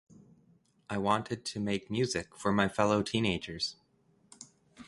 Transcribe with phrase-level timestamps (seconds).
[0.89, 3.75] I wanted to make music for my fellow teenagers.